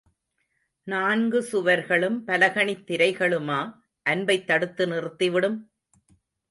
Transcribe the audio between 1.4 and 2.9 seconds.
சுவர்களும் பலகணித்